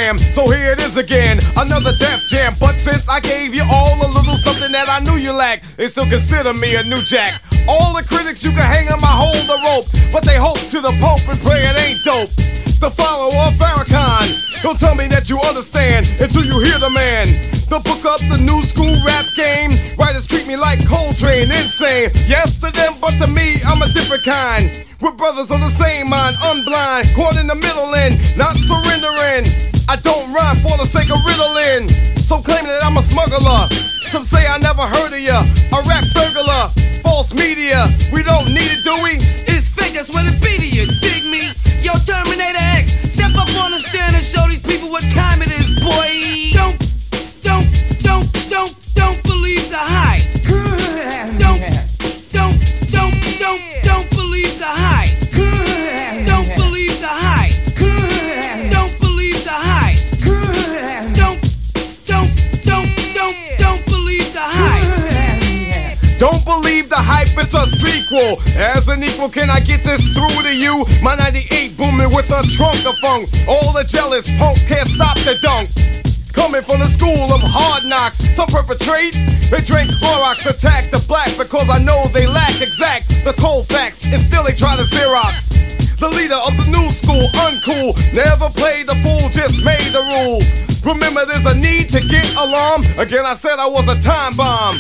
Jam, 0.06 0.18
so 0.20 0.48
here 0.48 0.72
it 0.72 0.80
is 0.80 0.98
again, 0.98 1.40
another 1.58 1.92
death 2.00 2.22
jam. 2.30 2.54
But 2.60 2.76
since 2.78 3.10
I 3.10 3.20
gave 3.20 3.56
you 3.56 3.64
all 3.72 3.98
a 4.06 4.10
little 4.14 4.38
something 4.38 4.72
that 4.72 4.86
I 4.86 5.00
knew 5.02 5.18
you 5.18 5.34
lacked, 5.34 5.78
they 5.78 5.88
still 5.88 6.06
consider 6.06 6.54
me 6.54 6.76
a 6.76 6.84
new 6.84 7.02
jack. 7.02 7.42
All 7.68 7.94
the 7.98 8.06
critics 8.06 8.44
you 8.44 8.52
can 8.52 8.66
hang 8.66 8.86
on 8.94 9.02
my 9.02 9.10
hold 9.10 9.42
the 9.50 9.58
rope, 9.66 9.88
but 10.14 10.24
they 10.24 10.38
hope 10.38 10.62
to 10.70 10.80
the 10.82 10.94
Pope 11.02 11.26
and 11.26 11.40
pray 11.42 11.58
it 11.58 11.76
ain't 11.82 12.02
dope. 12.06 12.30
The 12.78 12.92
follower 12.92 13.50
of 13.50 13.58
Farrakhan, 13.58 14.62
don't 14.62 14.78
tell 14.78 14.94
me 14.94 15.08
that 15.10 15.30
you 15.30 15.40
understand 15.42 16.06
until 16.22 16.46
you 16.46 16.62
hear 16.62 16.78
the 16.78 16.94
man. 16.94 17.26
The 17.66 17.82
book 17.82 18.06
up 18.06 18.22
the 18.30 18.38
new 18.46 18.62
school 18.62 18.94
rap 19.02 19.26
game. 19.34 19.74
Writers 19.98 20.28
treat 20.28 20.46
me 20.46 20.56
like 20.56 20.86
Coltrane, 20.86 21.50
insane. 21.50 22.14
Yes 22.30 22.62
to 22.62 22.70
them, 22.70 22.94
but 23.02 23.18
to 23.18 23.28
me, 23.34 23.58
I'm 23.66 23.82
a 23.82 23.90
different 23.90 24.22
kind. 24.22 24.70
We're 25.02 25.12
brothers 25.12 25.52
on 25.52 25.60
the 25.60 25.70
same 25.70 26.10
mind, 26.10 26.36
unblind, 26.40 27.12
caught 27.16 27.36
in 27.36 27.48
the 27.48 27.56
middle 27.56 27.92
and 27.96 28.16
not 28.36 28.56
surrendering. 28.56 29.48
I 29.88 29.96
don't 30.00 30.32
rhyme 30.32 30.60
for 30.64 30.76
the 30.80 30.88
sake 30.88 31.12
of 31.12 31.20
riddling. 31.24 31.88
So 32.20 32.40
claim 32.40 32.64
that 32.64 32.84
I'm 32.84 32.96
a 32.96 33.04
smuggler. 33.04 33.68
Some 34.08 34.24
say 34.24 34.48
I 34.48 34.58
never 34.60 34.82
heard 34.82 35.12
of 35.12 35.20
ya. 35.20 35.44
A 35.72 35.80
rap 35.84 36.04
burglar, 36.16 36.72
false 37.04 37.36
media. 37.36 37.88
We 38.12 38.24
don't 38.24 38.48
need 38.52 38.72
it, 38.72 38.84
do 38.84 38.96
we? 39.00 39.20
It's 39.48 39.72
fake, 39.72 39.96
that's 39.96 40.12
what 40.12 40.28
it 40.28 40.36
be 40.44 40.60
to 40.60 40.68
you. 40.68 40.88
Dig 41.04 41.24
me? 41.28 41.52
Yo, 41.80 41.96
Terminator 42.04 42.60
X, 42.76 42.96
step 43.16 43.32
up 43.40 43.48
on 43.64 43.72
the 43.72 43.80
stand 43.80 44.16
and 44.16 44.24
show 44.24 44.44
these 44.52 44.64
people 44.64 44.92
what 44.92 45.04
time 45.16 45.40
it 45.40 45.52
is, 45.52 45.55
Equal, 69.16 69.32
can 69.32 69.48
I 69.50 69.64
get 69.64 69.80
this 69.80 70.04
through 70.12 70.44
to 70.44 70.52
you? 70.52 70.84
My 71.00 71.16
98 71.16 71.80
booming 71.80 72.12
with 72.12 72.28
a 72.36 72.44
trunk 72.52 72.84
of 72.84 73.00
funk. 73.00 73.24
All 73.48 73.72
the 73.72 73.88
jealous 73.88 74.28
punks 74.36 74.68
can't 74.68 74.84
stop 74.92 75.16
the 75.24 75.40
dunk. 75.40 75.72
Coming 76.36 76.60
from 76.60 76.84
the 76.84 76.92
school 76.92 77.24
of 77.32 77.40
hard 77.40 77.88
knocks, 77.88 78.20
some 78.36 78.52
perpetrate. 78.52 79.16
They 79.48 79.64
drink 79.64 79.88
Clorox, 80.04 80.44
attack 80.44 80.92
the 80.92 81.00
black 81.08 81.32
because 81.40 81.72
I 81.72 81.80
know 81.80 82.12
they 82.12 82.28
lack 82.28 82.60
exact 82.60 83.08
the 83.24 83.32
cold 83.40 83.72
facts, 83.72 84.04
and 84.12 84.20
still 84.20 84.44
they 84.44 84.52
try 84.52 84.76
to 84.76 84.84
Xerox. 84.84 85.64
The 85.96 86.12
leader 86.12 86.36
of 86.36 86.52
the 86.60 86.68
new 86.76 86.92
school, 86.92 87.24
uncool, 87.48 87.96
never 88.12 88.52
played 88.52 88.92
the 88.92 89.00
fool, 89.00 89.32
just 89.32 89.64
made 89.64 89.96
the 89.96 90.04
rules. 90.12 90.44
Remember, 90.84 91.24
there's 91.24 91.48
a 91.48 91.56
need 91.56 91.88
to 91.96 92.04
get 92.04 92.28
alarm. 92.36 92.84
Again, 93.00 93.24
I 93.24 93.32
said 93.32 93.64
I 93.64 93.68
was 93.72 93.88
a 93.88 93.96
time 94.04 94.36
bomb. 94.36 94.76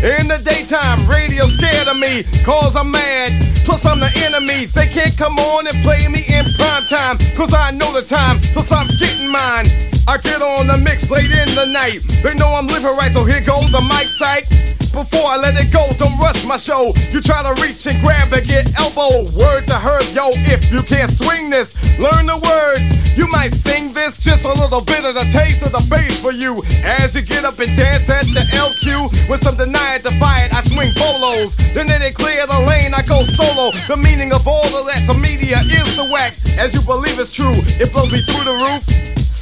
In 0.00 0.32
the 0.32 0.40
daytime, 0.40 1.04
radio 1.04 1.44
scared 1.44 1.92
of 1.92 2.00
me, 2.00 2.24
cause 2.40 2.72
I'm 2.72 2.88
mad. 2.88 3.55
Plus, 3.66 3.84
I'm 3.84 3.98
the 3.98 4.06
enemy. 4.30 4.66
They 4.66 4.86
can't 4.86 5.18
come 5.18 5.34
on 5.38 5.66
and 5.66 5.74
play 5.82 6.06
me 6.06 6.22
in 6.22 6.44
prime 6.56 6.86
time, 6.86 7.18
cause 7.34 7.52
I 7.52 7.72
know 7.72 7.90
the 7.92 8.06
time, 8.06 8.38
plus 8.54 8.70
I'm 8.70 8.86
getting 9.02 9.28
mine. 9.28 9.66
I 10.06 10.18
get 10.22 10.38
on 10.38 10.70
the 10.70 10.78
mix 10.86 11.10
late 11.10 11.26
in 11.26 11.50
the 11.58 11.66
night. 11.74 11.98
They 12.22 12.34
know 12.38 12.54
I'm 12.54 12.70
living 12.70 12.94
right, 12.94 13.10
so 13.10 13.26
here 13.26 13.42
goes 13.42 13.66
the 13.74 13.82
mic 13.90 14.06
sight. 14.06 14.46
Before 14.94 15.28
I 15.28 15.36
let 15.36 15.58
it 15.58 15.68
go, 15.74 15.82
don't 15.98 16.16
rush 16.16 16.46
my 16.46 16.56
show. 16.56 16.94
You 17.10 17.20
try 17.20 17.42
to 17.42 17.52
reach 17.60 17.84
and 17.90 17.98
grab 18.00 18.32
and 18.32 18.46
get 18.46 18.70
elbow. 18.78 19.26
Word 19.34 19.66
to 19.66 19.76
her, 19.76 19.98
yo, 20.14 20.30
if 20.48 20.70
you 20.70 20.80
can't 20.86 21.10
swing 21.10 21.50
this, 21.50 21.76
learn 21.98 22.30
the 22.30 22.38
words. 22.38 22.86
You 23.18 23.26
might 23.28 23.50
sing 23.52 23.92
this, 23.92 24.22
just 24.22 24.46
a 24.46 24.54
little 24.54 24.80
bit 24.80 25.02
of 25.04 25.18
the 25.18 25.26
taste 25.34 25.66
of 25.66 25.74
the 25.74 25.84
bass 25.90 26.22
for 26.22 26.32
you. 26.32 26.54
As 26.86 27.18
you 27.18 27.26
get 27.26 27.44
up 27.44 27.58
and 27.58 27.68
dance 27.76 28.08
at 28.08 28.24
the 28.30 28.46
LQ, 28.56 29.28
with 29.28 29.42
some 29.42 29.58
defy 29.58 30.46
it, 30.46 30.54
I 30.54 30.62
swing 30.62 30.94
bolos. 30.94 31.58
Then 31.74 31.90
they 31.90 32.14
clear 32.14 32.46
the 32.46 32.62
lane, 32.62 32.94
I 32.94 33.02
go 33.02 33.26
solo. 33.26 33.74
The 33.90 33.98
meaning 33.98 34.32
of 34.32 34.46
all 34.46 34.70
of 34.70 34.86
that 34.86 35.02
to 35.10 35.18
media 35.18 35.58
is 35.66 35.98
the 35.98 36.08
whack. 36.14 36.32
As 36.56 36.72
you 36.72 36.80
believe 36.86 37.18
it's 37.18 37.34
true, 37.34 37.58
it 37.82 37.92
blows 37.92 38.12
me 38.14 38.22
through 38.22 38.46
the 38.46 38.56
roof. 38.62 39.25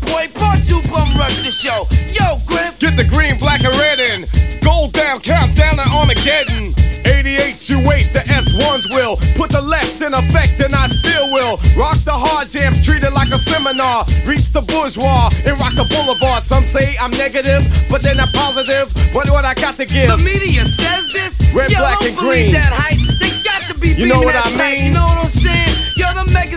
boy, 0.00 0.26
part 0.34 0.58
two 0.66 0.80
bum 0.90 1.08
rush 1.18 1.42
the 1.44 1.52
show. 1.52 1.86
Yo, 2.14 2.36
Griff. 2.46 2.78
Get 2.78 2.96
the 2.96 3.04
green, 3.06 3.38
black, 3.38 3.62
and 3.64 3.74
red 3.78 3.98
in. 4.00 4.24
Gold 4.64 4.92
down, 4.92 5.20
countdown 5.20 5.76
to 5.76 5.86
Armageddon. 5.94 6.72
88, 7.04 7.68
you 7.68 7.78
wait, 7.84 8.08
the 8.16 8.24
S1s 8.24 8.88
will. 8.96 9.20
Put 9.36 9.52
the 9.52 9.60
left 9.60 10.00
in 10.00 10.14
effect, 10.16 10.56
and 10.64 10.72
I 10.74 10.86
still 10.88 11.28
will. 11.36 11.60
Rock 11.76 12.00
the 12.00 12.16
hard 12.16 12.48
jams, 12.48 12.80
treat 12.80 13.04
it 13.04 13.12
like 13.12 13.28
a 13.28 13.36
seminar. 13.38 14.08
Reach 14.24 14.48
the 14.56 14.64
bourgeois 14.64 15.28
and 15.44 15.52
rock 15.60 15.76
the 15.76 15.84
boulevard. 15.92 16.40
Some 16.42 16.64
say 16.64 16.96
I'm 17.00 17.12
negative, 17.20 17.60
but 17.92 18.00
they're 18.00 18.16
not 18.16 18.32
positive. 18.32 18.88
But 19.12 19.28
what 19.28 19.44
I 19.44 19.52
got 19.52 19.74
to 19.76 19.84
give? 19.84 20.08
The 20.08 20.16
media 20.24 20.64
says 20.64 21.12
this. 21.12 21.36
Red, 21.52 21.70
Yo, 21.70 21.78
black, 21.84 22.00
don't 22.00 22.08
and 22.08 22.16
green. 22.16 22.52
that 22.56 22.72
hype. 22.72 22.96
They 23.20 23.30
got 23.44 23.60
to 23.68 23.76
be 23.78 23.92
You 24.00 24.08
know 24.08 24.24
what 24.24 24.34
I 24.34 24.48
mean? 24.56 24.88
You 24.88 24.94
know 24.96 25.04
what 25.04 25.28
I'm 25.28 25.30
saying? 25.30 25.73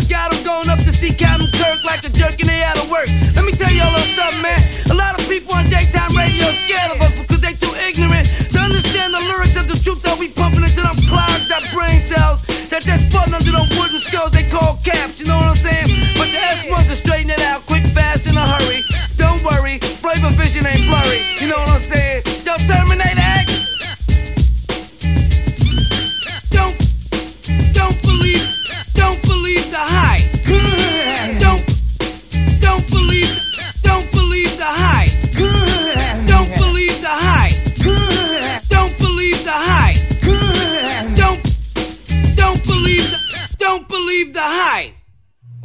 Got 0.09 0.31
them 0.31 0.43
going 0.45 0.69
up 0.69 0.79
to 0.79 0.91
see 0.91 1.13
Captain 1.13 1.47
Kirk 1.51 1.83
like 1.83 2.03
a 2.05 2.09
jerk 2.09 2.39
and 2.39 2.47
they 2.47 2.63
out 2.63 2.77
of 2.77 2.89
work. 2.89 3.36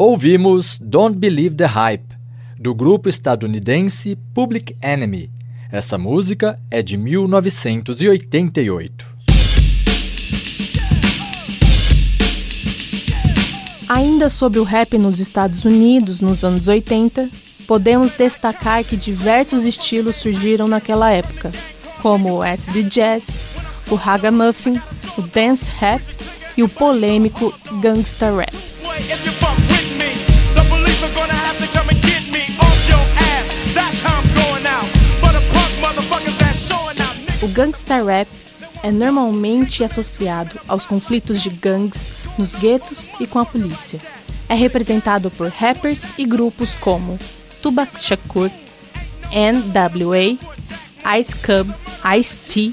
Ouvimos 0.04 0.80
Don't 0.82 1.16
Believe 1.16 1.54
the 1.54 1.64
Hype, 1.64 2.16
do 2.58 2.74
grupo 2.74 3.08
estadunidense 3.08 4.18
Public 4.34 4.76
Enemy. 4.82 5.30
Essa 5.70 5.96
música 5.96 6.58
é 6.68 6.82
de 6.82 6.96
1988. 6.96 9.06
Ainda 13.88 14.28
sobre 14.28 14.58
o 14.58 14.64
rap 14.64 14.98
nos 14.98 15.20
Estados 15.20 15.64
Unidos 15.64 16.20
nos 16.20 16.42
anos 16.42 16.66
80, 16.66 17.28
podemos 17.68 18.12
destacar 18.12 18.82
que 18.82 18.96
diversos 18.96 19.62
estilos 19.62 20.16
surgiram 20.16 20.66
naquela 20.66 21.12
época, 21.12 21.52
como 22.02 22.38
o 22.38 22.42
acid 22.42 22.88
jazz, 22.88 23.40
o 23.88 23.94
ragamuffin, 23.94 24.82
o 25.16 25.22
dance 25.22 25.70
rap 25.70 26.02
e 26.56 26.64
o 26.64 26.68
polêmico 26.68 27.56
gangsta 27.80 28.36
rap. 28.36 28.71
O 37.42 37.48
gangsta 37.48 38.00
rap 38.04 38.28
é 38.84 38.92
normalmente 38.92 39.82
associado 39.82 40.60
aos 40.68 40.86
conflitos 40.86 41.42
de 41.42 41.50
gangues 41.50 42.08
nos 42.38 42.54
guetos 42.54 43.10
e 43.18 43.26
com 43.26 43.40
a 43.40 43.44
polícia. 43.44 43.98
É 44.48 44.54
representado 44.54 45.28
por 45.28 45.48
rappers 45.48 46.12
e 46.16 46.24
grupos 46.24 46.76
como 46.76 47.18
Tupac 47.60 48.00
Shakur, 48.00 48.48
N.W.A., 49.32 51.18
Ice 51.18 51.34
Cube, 51.34 51.74
Ice-T 52.16 52.72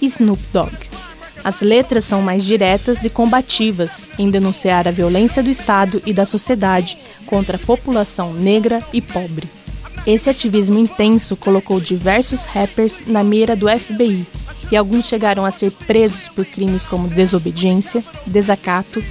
e 0.00 0.06
Snoop 0.06 0.40
Dogg. 0.52 0.72
As 1.42 1.60
letras 1.60 2.04
são 2.04 2.22
mais 2.22 2.44
diretas 2.44 3.04
e 3.04 3.10
combativas 3.10 4.06
em 4.16 4.30
denunciar 4.30 4.86
a 4.86 4.92
violência 4.92 5.42
do 5.42 5.50
Estado 5.50 6.00
e 6.06 6.12
da 6.12 6.24
sociedade 6.24 6.96
contra 7.26 7.56
a 7.56 7.60
população 7.60 8.32
negra 8.32 8.80
e 8.92 9.02
pobre. 9.02 9.63
Esse 10.06 10.28
ativismo 10.28 10.78
intenso 10.78 11.34
colocou 11.34 11.80
diversos 11.80 12.44
rappers 12.44 13.04
na 13.06 13.24
mira 13.24 13.56
do 13.56 13.66
FBI 13.68 14.26
e 14.70 14.76
alguns 14.76 15.06
chegaram 15.06 15.46
a 15.46 15.50
ser 15.50 15.70
presos 15.70 16.28
por 16.28 16.44
crimes 16.44 16.86
como 16.86 17.08
desobediência, 17.08 18.04
desacato, 18.26 19.02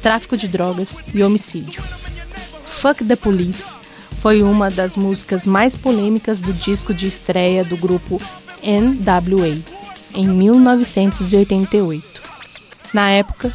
tráfico 0.00 0.36
de 0.36 0.48
drogas 0.48 1.02
e 1.14 1.22
homicídio. 1.22 1.82
Fuck 2.64 3.04
the 3.04 3.16
Police 3.16 3.76
foi 4.20 4.42
uma 4.42 4.70
das 4.70 4.96
músicas 4.96 5.44
mais 5.44 5.76
polêmicas 5.76 6.40
do 6.40 6.52
disco 6.52 6.94
de 6.94 7.06
estreia 7.06 7.62
do 7.62 7.76
grupo 7.76 8.20
NWA, 8.62 9.62
em 10.14 10.26
1988. 10.26 12.22
Na 12.94 13.10
época, 13.10 13.52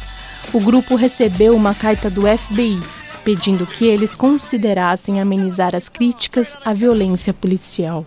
o 0.52 0.60
grupo 0.60 0.94
recebeu 0.94 1.56
uma 1.56 1.74
carta 1.74 2.08
do 2.08 2.22
FBI 2.22 2.80
pedindo 3.24 3.66
que 3.66 3.86
eles 3.86 4.14
considerassem 4.14 5.20
amenizar 5.20 5.74
as 5.74 5.88
críticas 5.88 6.58
à 6.64 6.74
violência 6.74 7.32
policial. 7.32 8.06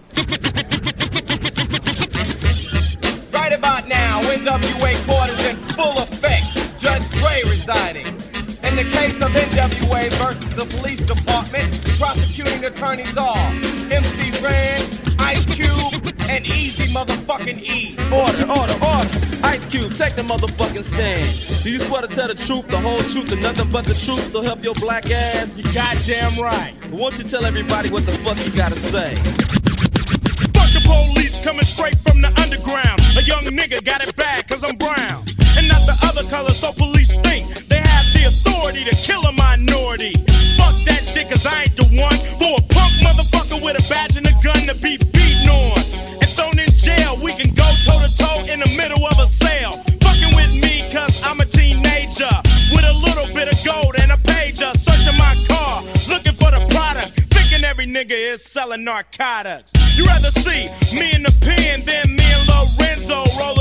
In 8.64 8.76
the 8.76 8.84
case 8.92 9.22
of 9.22 9.32
NWA 9.32 10.10
versus 10.18 10.54
the 10.54 10.66
police 10.78 11.00
department, 11.00 11.68
prosecuting 11.98 12.64
attorneys 12.66 13.18
are 13.18 13.50
MC 13.92 14.32
Ren, 14.44 14.82
Ice 15.20 15.46
Cube, 15.48 16.14
and 16.30 16.46
Easy 16.46 16.94
motherfucking 16.94 17.60
E. 17.64 17.96
Order, 18.12 18.46
order, 18.52 18.78
order. 18.86 19.37
Ice 19.48 19.66
Cube, 19.66 19.94
take 19.94 20.16
the 20.16 20.24
motherfucking 20.24 20.84
stand. 20.84 21.64
Do 21.64 21.72
you 21.72 21.80
swear 21.80 22.02
to 22.02 22.08
tell 22.08 22.28
the 22.28 22.36
truth, 22.36 22.68
the 22.68 22.78
whole 22.78 23.00
truth, 23.00 23.32
and 23.32 23.42
nothing 23.42 23.72
but 23.72 23.86
the 23.86 23.94
truth, 23.94 24.24
so 24.24 24.42
help 24.42 24.64
your 24.64 24.76
black 24.76 25.10
ass? 25.10 25.58
You 25.58 25.64
goddamn 25.74 26.44
right. 26.44 26.74
Won't 26.92 27.18
you 27.18 27.24
tell 27.24 27.46
everybody 27.46 27.90
what 27.90 28.06
the 28.06 28.12
fuck 28.24 28.38
you 28.46 28.52
gotta 28.56 28.76
say? 28.76 29.16
Narcotics. 58.88 59.74
You 59.98 60.06
rather 60.08 60.32
see 60.32 60.64
me 60.96 61.12
in 61.12 61.24
the 61.24 61.36
pen 61.44 61.84
than 61.84 62.16
me 62.16 62.24
and 62.24 62.48
Lorenzo 62.48 63.26
rolling 63.44 63.57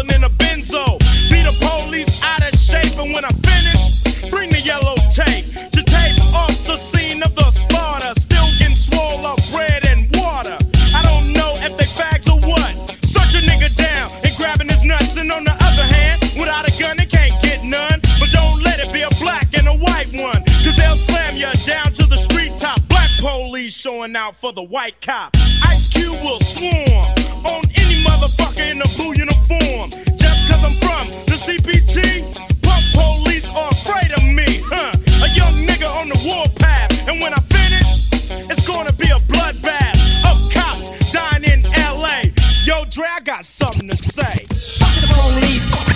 showing 23.76 24.16
out 24.16 24.34
for 24.34 24.52
the 24.54 24.62
white 24.62 24.98
cop. 25.02 25.36
Ice 25.68 25.86
Cube 25.88 26.16
will 26.24 26.40
swarm 26.40 27.12
on 27.44 27.62
any 27.76 28.00
motherfucker 28.08 28.64
in 28.72 28.80
a 28.80 28.88
blue 28.96 29.12
uniform. 29.12 29.90
Just 30.16 30.48
cause 30.48 30.64
I'm 30.64 30.72
from 30.80 31.04
the 31.28 31.36
CPT, 31.36 32.24
punk 32.64 32.84
police 32.96 33.52
are 33.52 33.68
afraid 33.68 34.10
of 34.16 34.24
me, 34.32 34.64
huh? 34.64 34.96
A 34.96 35.28
young 35.36 35.52
nigga 35.68 35.92
on 36.00 36.08
the 36.08 36.16
warpath, 36.24 37.06
and 37.08 37.20
when 37.20 37.34
I 37.34 37.40
finish, 37.44 38.48
it's 38.48 38.66
gonna 38.66 38.92
be 38.94 39.12
a 39.12 39.20
bloodbath 39.28 40.00
of 40.24 40.36
cops 40.54 41.12
dying 41.12 41.44
in 41.44 41.60
LA. 41.76 42.32
Yo, 42.64 42.84
Dre, 42.88 43.06
I 43.06 43.20
got 43.20 43.44
something 43.44 43.88
to 43.88 43.96
say. 43.96 44.46
Fuck 44.80 44.94
the 45.04 45.08
police. 45.12 45.95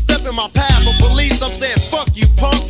in 0.25 0.35
my 0.35 0.49
path. 0.53 0.81
But 0.85 0.97
police, 1.09 1.41
I'm 1.41 1.53
saying 1.53 1.79
fuck 1.89 2.09
you, 2.13 2.27
punk. 2.37 2.61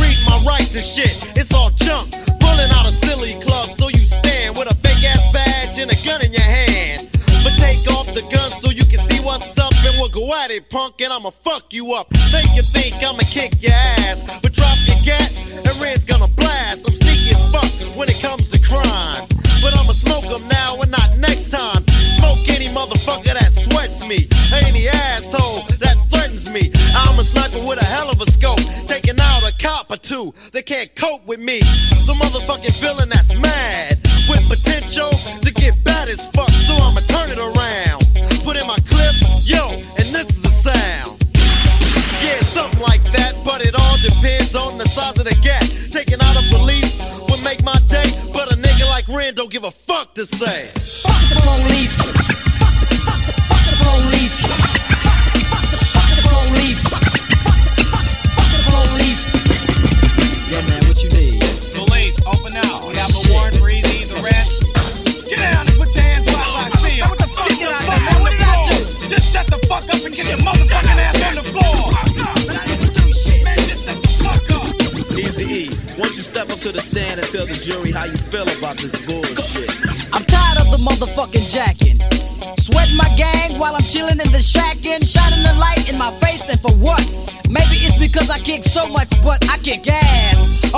Read 0.00 0.18
my 0.26 0.38
rights 0.46 0.74
and 0.74 0.84
shit, 0.84 1.36
it's 1.36 1.52
all 1.54 1.70
junk. 1.76 2.10
Pulling 2.40 2.70
out 2.76 2.86
a 2.86 2.94
silly 2.94 3.34
club, 3.42 3.70
so 3.74 3.88
you 3.88 4.02
stand 4.04 4.56
with 4.56 4.70
a 4.70 4.76
fake 4.80 5.04
ass 5.04 5.22
badge 5.32 5.78
and 5.78 5.90
a 5.90 5.98
gun 6.06 6.22
in 6.22 6.32
your 6.32 6.46
hand. 6.46 7.06
But 7.42 7.54
take 7.58 7.82
off 7.94 8.06
the 8.14 8.24
gun 8.32 8.50
so 8.50 8.70
you 8.70 8.84
can 8.86 8.98
see 8.98 9.20
what's 9.22 9.58
up 9.58 9.72
and 9.86 9.94
we'll 9.98 10.14
go 10.14 10.24
at 10.42 10.50
it, 10.50 10.68
punk, 10.70 11.00
and 11.00 11.12
I'ma 11.12 11.30
fuck 11.30 11.72
you 11.72 11.92
up. 11.94 12.08
Think 12.32 12.48
you 12.56 12.62
think 12.62 12.94
I'ma 13.02 13.22
kick 13.28 13.62
your 13.62 13.76
ass, 14.06 14.40
but 14.40 14.52
drop 14.52 14.76
your 14.86 14.98
gat 15.04 15.30
and 15.62 15.74
Red's 15.82 16.04
gonna 16.04 16.30
blast. 16.34 16.86
I'm 16.86 16.94
sneaky 16.94 17.34
as 17.34 17.44
fuck 17.52 17.70
when 17.98 18.08
it 18.08 18.18
comes 18.22 18.50
to 18.50 18.58
crime. 18.62 19.26
But 19.62 19.74
I'ma 19.78 19.92
smoke 19.92 20.26
'em 20.26 20.46
now 20.48 20.80
and 20.82 20.90
not 20.90 21.16
next 21.18 21.50
time. 21.50 21.84
Smoke 22.26 22.58
any 22.58 22.66
motherfucker 22.66 23.38
that 23.38 23.54
sweats 23.54 24.08
me. 24.08 24.26
Any 24.66 24.90
asshole 24.90 25.62
that 25.78 25.94
threatens 26.10 26.50
me. 26.50 26.74
I'm 26.98 27.14
a 27.18 27.22
sniper 27.22 27.62
with 27.62 27.78
a 27.78 27.84
hell 27.86 28.10
of 28.10 28.20
a 28.20 28.26
scope. 28.26 28.58
Taking 28.90 29.14
out 29.14 29.46
a 29.46 29.54
cop 29.62 29.92
or 29.92 29.96
two. 29.96 30.34
They 30.50 30.62
can't 30.62 30.90
cope 30.96 31.24
with 31.26 31.38
me. 31.38 31.60
The 32.02 32.18
motherfucking 32.18 32.74
villain 32.82 33.10
that's 33.10 33.30
mad. 33.38 34.02
With 34.26 34.42
potential 34.50 35.06
to 35.38 35.54
get 35.54 35.78
bad 35.84 36.08
as 36.08 36.26
fuck. 36.34 36.50
So 36.50 36.74
I'ma 36.74 37.06
turn 37.06 37.30
it 37.30 37.38
around. 37.38 38.02
Put 38.42 38.58
in 38.58 38.66
my 38.66 38.80
clip, 38.90 39.14
yo, 39.46 39.62
and 39.94 40.06
this 40.10 40.26
is 40.26 40.42
the 40.42 40.50
sound. 40.50 41.22
Yeah, 42.26 42.42
something 42.42 42.82
like 42.82 43.06
that, 43.14 43.38
but 43.46 43.62
it 43.62 43.78
all 43.78 43.96
depends 44.02 44.58
on 44.58 44.74
the 44.82 44.88
size 44.90 45.14
of 45.22 45.30
the 45.30 45.38
gap. 45.46 45.62
Taking 45.94 46.18
out 46.18 46.34
a 46.34 46.42
police 46.58 47.22
would 47.30 47.42
make 47.46 47.62
my 47.62 47.78
day, 47.86 48.10
but 48.34 48.50
a 48.50 48.58
nigga 48.58 48.90
like 48.90 49.06
Ren 49.06 49.34
don't 49.34 49.50
give 49.50 49.62
a 49.62 49.70
fuck 49.70 50.14
to 50.14 50.26
say. 50.26 50.74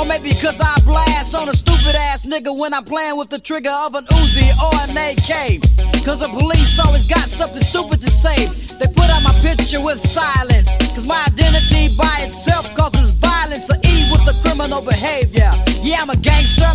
Maybe 0.09 0.33
because 0.33 0.57
I 0.59 0.73
blast 0.89 1.37
on 1.37 1.47
a 1.49 1.53
stupid 1.53 1.95
ass 2.09 2.25
nigga 2.25 2.49
when 2.49 2.73
I'm 2.73 2.83
playing 2.83 3.21
with 3.21 3.29
the 3.29 3.39
trigger 3.39 3.71
of 3.85 3.95
an 3.95 4.05
Uzi 4.09 4.49
or 4.65 4.73
an 4.89 4.97
AK. 4.97 5.61
Cause 6.03 6.25
the 6.25 6.33
police 6.33 6.81
always 6.81 7.05
got 7.05 7.29
something 7.29 7.61
stupid 7.61 8.01
to 8.01 8.11
say. 8.11 8.49
They 8.81 8.89
put 8.89 9.05
out 9.13 9.21
my 9.21 9.37
picture 9.45 9.85
with 9.85 10.01
silence. 10.01 10.81
Cause 10.97 11.05
my 11.05 11.21
identity 11.29 11.93
by 12.01 12.25
itself 12.25 12.73
causes 12.73 13.13
violence. 13.21 13.69
The 13.69 13.77
E 13.85 14.09
with 14.09 14.25
the 14.25 14.35
criminal 14.41 14.81
behavior. 14.81 15.53
Yeah, 15.85 16.01
I'm 16.01 16.09
a 16.09 16.17
gangster, 16.17 16.73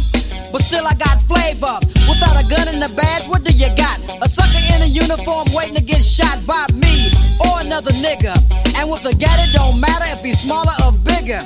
but 0.53 0.61
still 0.61 0.85
I 0.85 0.93
got 1.01 1.17
flavor. 1.25 1.73
Without 2.05 2.37
a 2.37 2.45
gun 2.45 2.69
and 2.69 2.85
a 2.85 2.91
badge, 2.93 3.25
what 3.25 3.41
do 3.41 3.51
you 3.57 3.73
got? 3.73 3.97
A 4.21 4.29
sucker 4.29 4.61
in 4.77 4.85
a 4.85 4.89
uniform 4.93 5.49
waiting 5.57 5.81
to 5.81 5.83
get 5.83 6.05
shot 6.05 6.37
by 6.45 6.69
me 6.77 7.09
or 7.49 7.65
another 7.65 7.91
nigga. 8.05 8.37
And 8.77 8.85
with 8.93 9.01
a 9.09 9.15
gat, 9.17 9.41
it 9.41 9.57
don't 9.57 9.81
matter 9.81 10.05
if 10.13 10.21
he's 10.21 10.45
smaller 10.45 10.73
or 10.85 10.93
bigger. 11.01 11.41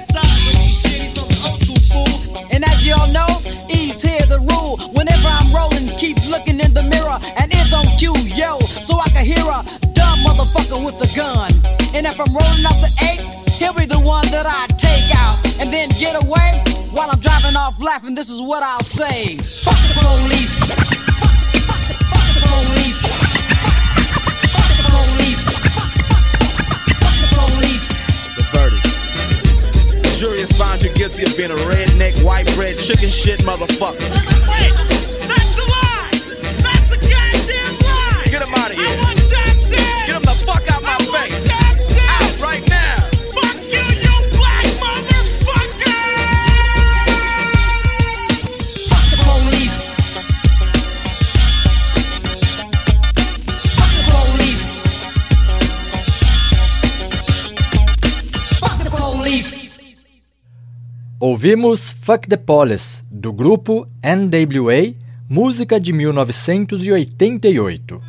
Rule. 4.68 4.78
Whenever 4.94 5.28
I'm 5.32 5.50
rolling, 5.56 5.88
keep 5.96 6.20
looking 6.28 6.60
in 6.60 6.76
the 6.76 6.84
mirror 6.84 7.18
and 7.40 7.48
it's 7.48 7.72
on 7.72 7.88
cue, 7.96 8.16
yo, 8.36 8.60
so 8.60 9.00
I 9.00 9.08
can 9.16 9.24
hear 9.24 9.44
a 9.44 9.64
dumb 9.96 10.20
motherfucker 10.28 10.84
with 10.84 11.00
a 11.00 11.10
gun. 11.16 11.52
And 11.96 12.04
if 12.04 12.20
I'm 12.20 12.32
rolling 12.36 12.66
up 12.68 12.78
the 12.84 12.92
eight, 13.08 13.24
he'll 13.56 13.74
be 13.74 13.88
the 13.88 14.00
one 14.04 14.28
that 14.36 14.46
I 14.46 14.68
take 14.76 15.08
out 15.24 15.40
and 15.64 15.72
then 15.72 15.88
get 15.96 16.20
away 16.20 16.60
while 16.92 17.08
I'm 17.10 17.20
driving 17.20 17.56
off 17.56 17.80
laughing. 17.82 18.16
This 18.16 18.30
is 18.30 18.42
what 18.42 18.64
I'll 18.64 18.84
say: 18.84 19.38
Fuck 19.38 19.80
the 19.80 19.94
police. 20.04 20.54
Fuck 20.60 20.84
fuck 21.64 21.84
fuck 22.12 22.28
the 22.36 22.44
police. 22.52 23.00
Fuck 24.52 24.72
the 24.78 24.84
police. 24.92 25.67
Guilty 31.18 31.32
of 31.32 31.38
being 31.38 31.52
a 31.52 31.56
redneck, 31.64 32.24
white 32.24 32.46
bread, 32.56 32.78
chicken 32.78 33.10
shit 33.10 33.40
motherfucker. 33.42 34.10
Wait, 34.48 35.28
that's 35.28 35.58
a 35.58 35.62
lie. 35.62 35.87
Ouvimos 61.38 61.94
Fuck 62.02 62.28
the 62.28 62.36
Police, 62.36 63.04
do 63.12 63.32
grupo 63.32 63.86
NWA, 64.04 64.96
música 65.30 65.80
de 65.80 65.94
1988. 65.94 68.02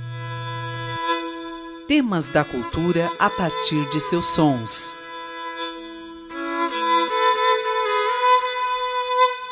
Temas 1.87 2.29
da 2.29 2.43
cultura 2.43 3.13
a 3.19 3.29
partir 3.29 3.87
de 3.91 4.01
seus 4.01 4.29
sons. 4.29 4.95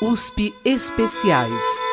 USP 0.00 0.54
Especiais. 0.64 1.85